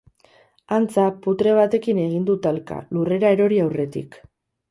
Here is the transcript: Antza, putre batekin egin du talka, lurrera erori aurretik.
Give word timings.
Antza, 0.77 1.03
putre 1.25 1.51
batekin 1.59 2.01
egin 2.05 2.25
du 2.29 2.37
talka, 2.47 2.79
lurrera 2.97 3.35
erori 3.37 3.63
aurretik. 3.67 4.19